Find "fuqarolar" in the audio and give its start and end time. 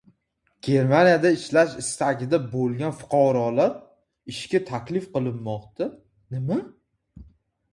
3.01-3.75